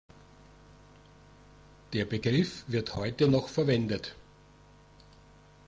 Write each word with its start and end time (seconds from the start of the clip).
Der 1.93 2.05
Begriff 2.05 2.63
wird 2.67 2.95
heute 2.95 3.27
noch 3.27 3.49
verwendet. 3.49 4.15